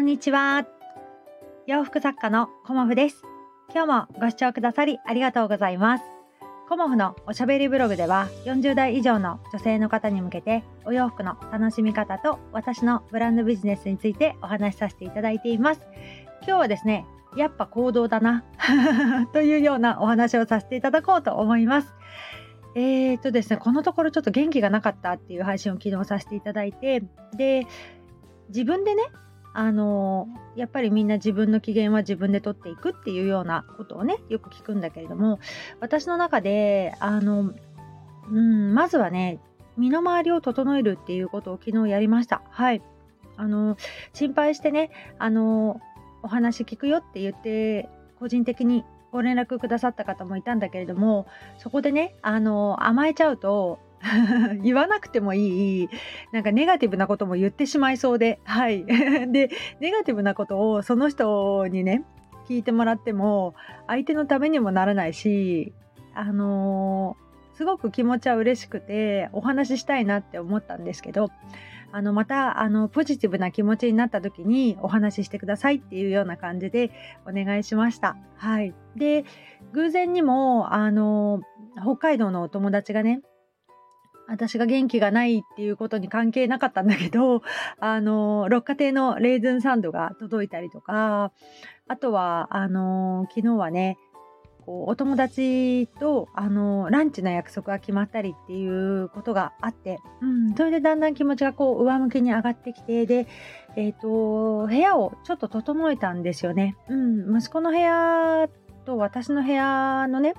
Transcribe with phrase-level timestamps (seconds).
[0.00, 0.66] んにちは。
[1.66, 3.22] 洋服作家のコモフです。
[3.72, 6.04] 今日もご視聴くださりありがとうございます。
[6.70, 15.82] コモフのおしゃべりブログでは40代以上の女性の方に向けてお洋服の楽しみ方と私のブランドビジネスについてお話しさせていただいています。
[16.46, 17.04] 今日はですね、
[17.36, 18.42] やっぱ行動だな
[19.34, 21.94] というようなお話をさせていただこうと思います。
[22.74, 27.02] えーとですね、このところちょっと元気がなかったっていう配信を昨日させていただいて、
[27.36, 27.66] で、
[28.48, 29.02] 自分でね、
[29.52, 35.40] あのやっぱりみんな自分の機嫌は自分で取っていくっていうようなことをねよく聞くんだけれども
[35.80, 37.52] 私の中であの、
[38.30, 39.40] うん、まずはね
[39.76, 42.42] 身の回りを整えるっていうことを昨日やりました。
[42.50, 42.82] はい。
[43.36, 43.78] あの
[44.12, 45.80] 心配してねあの
[46.22, 51.26] お話聞くよって言って個人的にご連絡くださった方もいたんだけれども
[51.56, 53.78] そこでねあの甘えちゃうと
[54.62, 55.88] 言わなくてもいい、
[56.32, 58.84] なんかネガティブなことも言ってしまいそうで、はい。
[59.30, 62.04] で、ネガティブなことをその人にね、
[62.48, 63.54] 聞いてもらっても、
[63.86, 65.74] 相手のためにもならないし、
[66.14, 71.28] あのー、すごく気持ちは嬉しくて、お話ししたいなって思ったんですけど、
[71.92, 76.90] あの、また、あの、ポジティブな気持ちになった時にお話ししてくださいっていうような感じで
[77.26, 78.16] お願いしました。
[78.36, 78.74] はい。
[78.96, 79.24] で、
[79.72, 81.42] 偶然にも、あの、
[81.82, 83.22] 北海道のお友達がね、
[84.30, 87.42] 私が元気がないっていうことに関係なかったんだけど、
[87.80, 91.32] あの、六花亭のレーズンサンドが届いたりとか、
[91.88, 93.98] あとは、あの、昨日はね、
[94.64, 103.26] こうお友達と、あの、ランチの約束が決まったりっていうことがあって、うん、それでだんだん気持ちがこう上向きに上がってきて、で、
[103.74, 106.76] えっ、ー、と、部屋をちょっと整えたんですよね。
[106.88, 108.48] うん、息子の部屋
[108.84, 110.34] と私の部屋のね、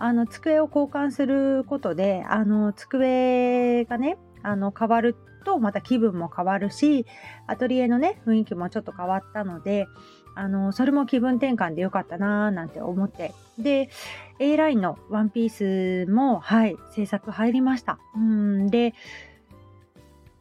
[0.00, 7.06] あの机を交換することであの机がねあの変わるとまた気分も変わるし
[7.46, 9.86] アトリエのね雰囲気もちょっと変わったので
[10.34, 13.32] あのそれも気分転換でよかったなーなんて思って。
[13.58, 13.90] で
[14.38, 17.98] A ラインのワンピースもはい制作入りました。
[18.16, 18.94] うんで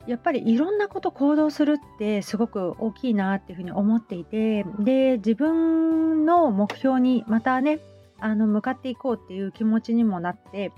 [0.08, 7.80] やっぱりいろんなこと行動するってすごく大きいなっていうふうに思っていてで自分の目標にまたね
[8.22, 10.72] あの向かっていこうっていう気持ちにもなって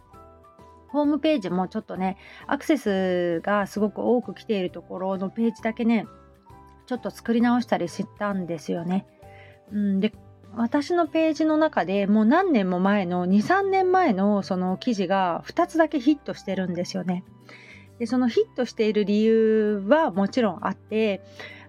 [0.90, 6.06] ホームページもちょっとねアクセスがすごく多く来ているところのページだけね
[6.86, 9.06] ちょっと作り直したりしたんですよね。
[9.72, 10.14] うん、で
[10.56, 17.24] 私のページの中でもう何年も前の23年前のその記事が2つだけヒットしてるんですよね。
[18.00, 21.22] でそのヒットしている理由はもちろんあって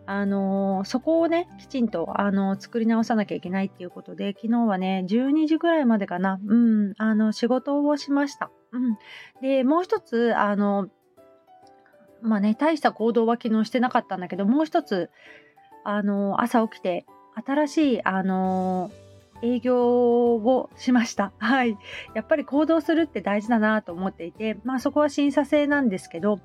[0.04, 8.50] あのそこをねきちんとあの作り直さなきゃいけないっていうことで昨日はね12時ぐらいまでかな、うん、あの仕事をしました。
[8.72, 8.98] うん、
[9.40, 10.88] でもう一つあの
[12.20, 15.10] まあね大した行動は昨日してなかったんだけどもう一つ
[15.84, 18.90] あの朝起きて新しいあの
[19.42, 21.32] 営業をしました。
[21.38, 21.76] はい。
[22.14, 26.38] やっぱり行動するって大事だなと思っていて、まあそこは審査制なんですけど、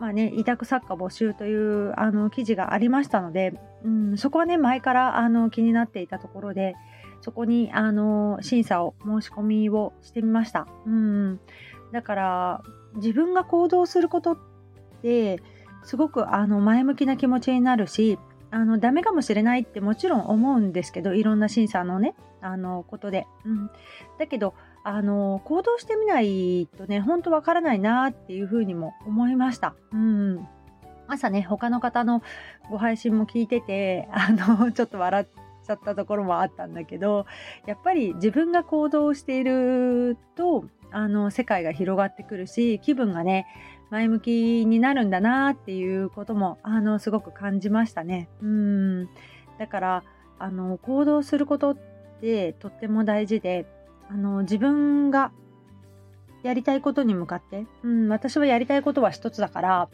[0.00, 3.52] まあね、委託作家募集というあの記事がありましたので、
[3.84, 6.74] うん、そこはね前からあの気になっていたところで
[7.20, 11.38] そこにあの審査を申し込みをしてみました、うん、
[11.92, 12.62] だから
[12.94, 14.38] 自分が行動することっ
[15.02, 15.42] て
[15.84, 18.18] すごくあの前向きな気持ちになるし
[18.50, 23.70] あのダメかもしれないってもちろん思うんですけどいろんな審査のねあのことで、うん、
[24.18, 24.54] だけど
[24.90, 29.74] あの行動してみないとね本当わからないなっていうふうにも思いました。
[29.92, 30.48] うん
[31.06, 32.22] 朝ね他の方の
[32.70, 35.26] ご配信も聞いてて あのちょっと笑っ
[35.64, 37.26] ちゃったところもあったんだけど
[37.66, 43.46] やっぱり自分が行動しているとあの世界が広がってくるし気分がね
[43.90, 48.28] 前向きになるんだなっていうこともあのすごく感じましたね。
[48.40, 49.08] うん
[49.58, 50.02] だから
[50.38, 51.76] あの行動することっ
[52.20, 53.66] てとっても大事で
[54.10, 55.30] あの自分が
[56.42, 59.88] やりたいことに向かって、うん、私はやりたいことは一つだから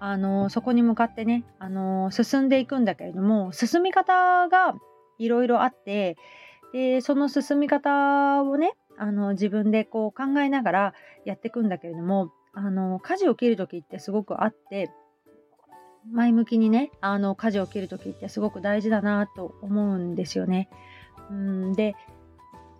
[0.00, 4.74] あのそこに向かってねあの進んでいくんだけれども進み方が
[5.18, 6.16] いろいろあって
[6.72, 10.94] でその進み方をねあの自分でこう考えながら
[11.24, 14.90] やっていくんだけれどもあの舵を切る時ってすごくあって
[16.12, 20.68] 前向きにねあの舵を切る時ってすごく大事だなと思うんですよね。
[21.30, 21.94] うんで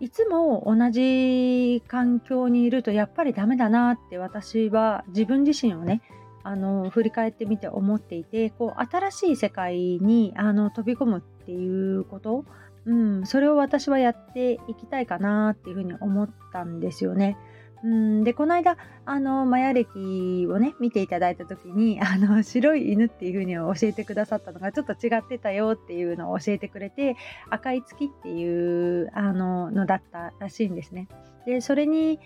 [0.01, 6.03] いつも同じ環境にいるとやっぱりダメだなって私は自分自身をね
[6.43, 12.45] あの振り返ってみて思っていてこう新しい世界にあの飛び込むっていうこと、
[12.85, 17.39] うん、それを私はやっていきたいかなっていうふうに思ったんですよね。
[17.85, 27.17] うんでこの間あのマヤ歴をね見ていただいた時に あの白い犬っていう風に教えてくださったのがちょっと違ってたよっていうのを教えてくれて
[27.51, 31.09] 赤い月っていうあののだったらしいんですね。
[31.45, 32.19] でそれに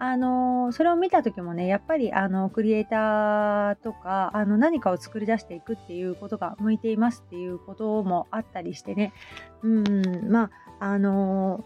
[0.00, 9.12] あのそれを見た時もねやっぱりあのクリエイターとかあの何かを作り出していくっていうことが向いていますっていうこともあったりしてね
[9.62, 10.50] うんま
[10.80, 11.64] ああの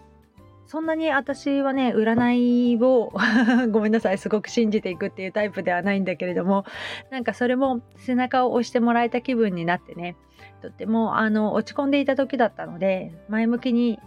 [0.68, 3.10] そんなに私はね占いを
[3.72, 6.64] ごめんなさいすごく信じていくっていうタイプではないんだけれども
[7.10, 10.14] なんかそれも背中を押してもらえた気分になってね
[10.60, 13.98] とってもあの落ち込んでいた時だったので前向きに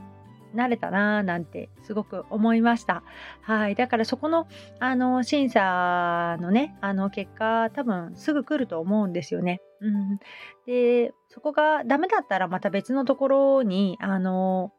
[0.54, 3.04] なれたなーなんてすごく思いました。
[3.42, 3.76] はい。
[3.76, 4.48] だからそこの、
[4.80, 9.62] あの、審査のね、あの、結果、多分すぐ来ると思うんですよね。
[9.80, 10.20] うん。
[10.66, 14.74] で、そこがダメだったらまた別のところに、あの、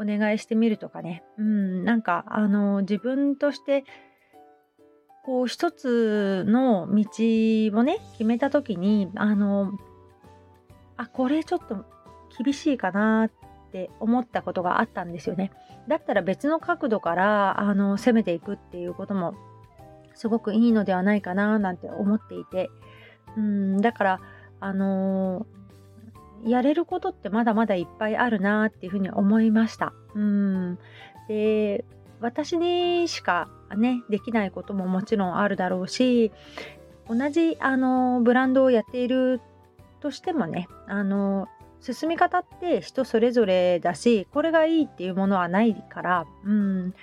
[0.00, 1.22] お願いしてみるとかね。
[1.38, 1.84] うん。
[1.84, 3.84] なんか、あの、自分として、
[5.24, 7.04] こう、一つの道
[7.78, 9.72] をね、決めた時に、あの、
[10.96, 11.84] あ、これちょっと
[12.42, 13.30] 厳しいかなっ
[13.72, 15.52] て思ったことがあったんですよね。
[15.88, 19.34] だったら別の角度からあの攻めていくっていうことも
[20.14, 22.70] すごくいいのではないかななんて思っていて
[23.36, 24.20] うんだから
[24.60, 25.59] あのー、
[26.44, 29.92] やれることってまだまだいっぱいあるなっていうふうに思いました。
[30.14, 30.78] うん。
[31.28, 31.84] で
[32.20, 36.32] 私にしかねできないことももちろんあるだろうし
[37.08, 39.40] 同じあのブランドをやっている
[40.00, 41.48] としてもねあの
[41.80, 46.94] 進み方って人それぞれだしこれがいいっていうものはないからうん。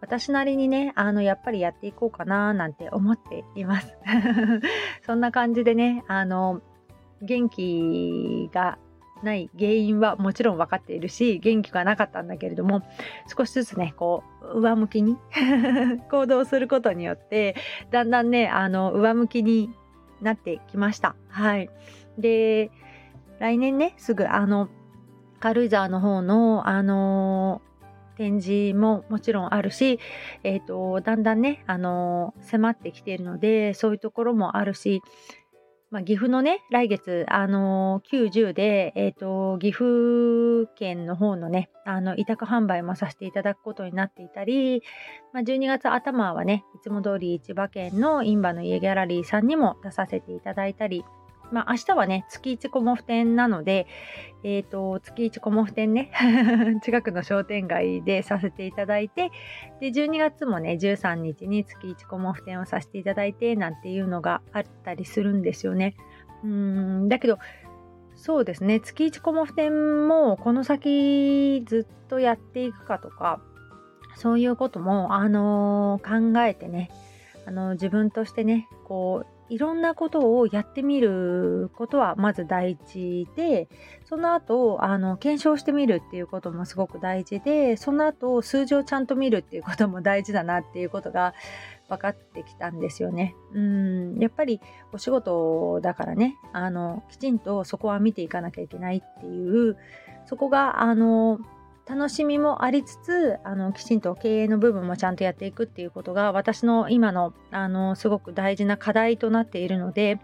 [0.00, 3.96] 私なりにねあのやっぱりやっていこうかななんて思っています。
[5.06, 6.60] そんな感じでねあの
[7.22, 8.78] 元気が
[9.22, 12.82] ない原因はもちろん分かっているし元気がなかったんだけれども
[13.34, 14.22] 少しずつねこ
[14.54, 15.16] う上向きに
[16.10, 17.56] 行動することによって
[17.90, 19.70] だんだんねあの上向きに
[20.20, 21.14] なってきました。
[21.28, 21.70] はい。
[22.18, 22.70] で
[23.38, 24.68] 来年ね、すぐあの、
[25.40, 30.00] 軽井沢の方の、あのー、展示ももちろんあるし、
[30.42, 35.02] えっ、ー、と、だんだんね、あのー、迫ってきているので、そういうところもあるし、
[35.96, 44.82] まあ、岐阜のね、来月、あのー、90で、えっ、と、岐阜県の方のね、あの、委託販売もさせていただくことになっていたり、
[45.32, 51.02] まあ、12月頭はね、いつも通り千葉県のインバの家ギャラリーさんにも出させていただいたり、
[51.52, 53.86] まあ、明日はね、月一コモフ店なので、
[54.42, 56.10] えっ、ー、と、月一コモフ店ね、
[56.82, 59.30] 近くの商店街でさせていただいて、
[59.80, 65.94] で、12月もね、13日に月一コモフ店をさせていただいて、なんていうのがあったりするんですよね。
[66.42, 67.38] うん、だけど、
[68.14, 73.40] そうですね、月一コモフ店もこの先ずっとやっていくかとか、
[74.16, 76.90] そういうことも、あのー、考えてね、
[77.46, 83.68] あの自分としてね、こう、いろんなことをやってみることはまず大事で
[84.04, 91.34] その後あの検証してみるっていうこともすごく大事でその後数字をちゃんと見るっていうことも大事だなっていうことが
[91.88, 93.36] 分かってきたんですよね。
[93.52, 94.60] うんやっぱり
[94.92, 99.76] お仕事だからねあのきちんとそこは見ていかなきゃいけないっていう
[100.26, 101.38] そこがあの
[101.88, 110.18] 楽しみもありつつあのきちんと経営の部分もちゃんとやっていくっていうことが私の今のあのすごく大事な課題となっているので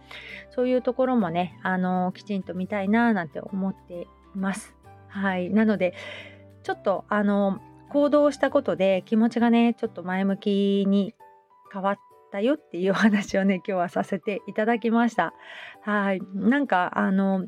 [0.50, 4.75] そういうところもねあのきちんと見たいななんて思っています。
[5.07, 5.95] はい、なので
[6.64, 11.14] ちょっとあの行動したことで気持ちがねちょっと前向きに
[11.73, 11.99] 変わっ
[12.33, 15.33] たよっていうお話をね今日はさせていただきました。
[15.83, 17.47] はいなんかあの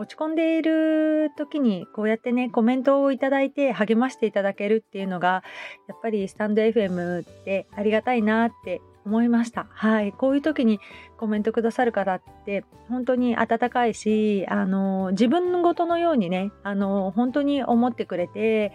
[0.00, 5.44] 落ち込んでいる時にこうやってねコメントをいただいて励ましていただけるっていうのが
[5.88, 9.66] やっぱりスタンド FM ってありがたいなって思いました。
[9.70, 10.12] はい。
[10.12, 10.78] こういう時に
[11.16, 18.72] コメントくださる方って本当に温かいし、あの、自分のことのようにね、あの、本当に思ってくれて、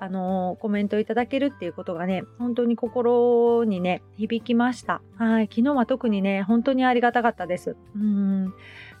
[0.00, 5.02] あの、コメントいただけるっていうことがね、本当に心にね、響きました。
[5.16, 5.48] はい。
[5.50, 7.76] 昨日は特にね、本当にありがたかったです。
[7.96, 8.54] うん。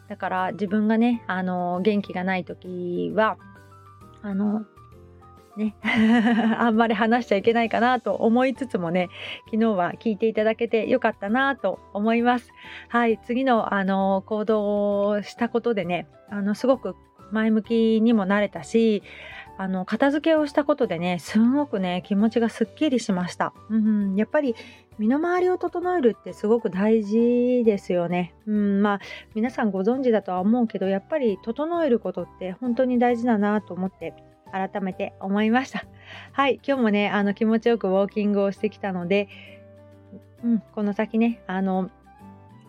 [0.08, 3.38] だから自分がね、あの、元気がない時は、
[4.22, 4.64] あの、
[5.56, 5.76] ね、
[6.58, 9.08] あんまり話しちゃいけないかなと思いつつもね、
[9.46, 12.50] 昨日は聞いていただけてよかったなと思います。
[12.88, 16.96] はい、次の、あの、行動をしたことでね、あの、すごく
[17.30, 19.02] 前向きにもなれたし、
[19.56, 24.56] あの片付けをしたことでねすごくね気持ちがすっきりしました、うん、やっぱり
[24.98, 29.00] 身の回りを整えるってすごく大事ですよね、うん、まあ
[29.34, 34.14] 皆さんご存知だとは思うけどやっぱり整えることって本当に大事だなと思って
[34.52, 35.84] 改めて思いました。
[36.30, 36.60] はい。
[36.64, 39.28] 今日もねあの気持ちよくウォーキングをしてきたので、
[40.44, 41.90] うん、この先ねあの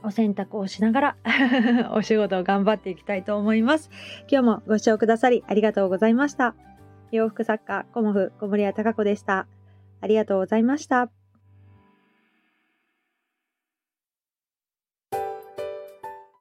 [0.01, 1.15] お洗濯をしながら
[1.93, 3.91] お仕事を頑張っていきたいと思います。
[4.27, 6.55] 今日もご視聴くださりありがとうございました。
[7.15, 9.47] 洋服作家、コモフ、小森屋隆子でした。
[10.01, 11.24] ありがとうございました。